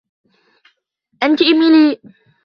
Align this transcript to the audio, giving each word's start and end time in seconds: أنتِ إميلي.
أنتِ 1.23 1.41
إميلي. 1.41 2.01